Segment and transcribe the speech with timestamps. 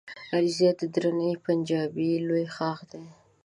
[0.35, 3.03] علیزی د دراني د پنجپای لوی ښاخ دی